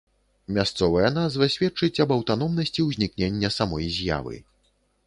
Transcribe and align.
Мясцовая 0.55 1.11
назва 1.17 1.49
сведчыць 1.57 2.01
аб 2.07 2.15
аўтаномнасці 2.17 2.87
ўзнікнення 2.89 3.57
самой 3.61 3.85
з'явы. 4.01 4.35